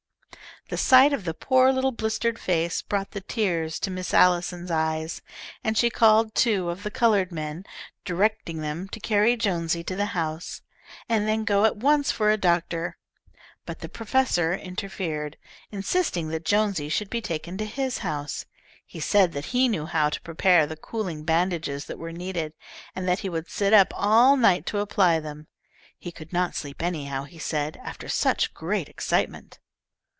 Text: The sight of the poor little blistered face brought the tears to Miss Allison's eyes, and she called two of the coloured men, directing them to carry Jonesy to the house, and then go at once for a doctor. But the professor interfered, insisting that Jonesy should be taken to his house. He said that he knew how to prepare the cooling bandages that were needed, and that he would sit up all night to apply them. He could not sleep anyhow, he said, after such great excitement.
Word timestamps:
The 0.69 0.77
sight 0.77 1.11
of 1.11 1.25
the 1.25 1.33
poor 1.33 1.69
little 1.73 1.91
blistered 1.91 2.39
face 2.39 2.81
brought 2.81 3.11
the 3.11 3.19
tears 3.19 3.77
to 3.81 3.91
Miss 3.91 4.13
Allison's 4.13 4.71
eyes, 4.71 5.21
and 5.65 5.77
she 5.77 5.89
called 5.89 6.33
two 6.33 6.69
of 6.69 6.83
the 6.83 6.91
coloured 6.91 7.29
men, 7.29 7.65
directing 8.05 8.61
them 8.61 8.87
to 8.89 8.99
carry 9.01 9.35
Jonesy 9.35 9.83
to 9.83 9.97
the 9.97 10.05
house, 10.15 10.61
and 11.09 11.27
then 11.27 11.43
go 11.43 11.65
at 11.65 11.75
once 11.75 12.09
for 12.09 12.31
a 12.31 12.37
doctor. 12.37 12.97
But 13.65 13.79
the 13.79 13.89
professor 13.89 14.53
interfered, 14.53 15.35
insisting 15.71 16.29
that 16.29 16.45
Jonesy 16.45 16.87
should 16.87 17.09
be 17.09 17.19
taken 17.21 17.57
to 17.57 17.65
his 17.65 17.97
house. 17.97 18.45
He 18.85 19.01
said 19.01 19.33
that 19.33 19.47
he 19.47 19.67
knew 19.67 19.87
how 19.87 20.07
to 20.09 20.21
prepare 20.21 20.65
the 20.65 20.77
cooling 20.77 21.25
bandages 21.25 21.83
that 21.87 21.99
were 21.99 22.13
needed, 22.13 22.53
and 22.95 23.09
that 23.09 23.19
he 23.19 23.29
would 23.29 23.49
sit 23.49 23.73
up 23.73 23.91
all 23.93 24.37
night 24.37 24.65
to 24.67 24.79
apply 24.79 25.19
them. 25.19 25.47
He 25.99 26.13
could 26.13 26.31
not 26.31 26.55
sleep 26.55 26.81
anyhow, 26.81 27.25
he 27.25 27.39
said, 27.39 27.75
after 27.83 28.07
such 28.07 28.53
great 28.53 28.87
excitement. 28.87 29.59